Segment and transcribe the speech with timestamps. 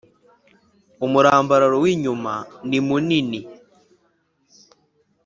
[1.05, 3.39] umurambararo w inyumanimunini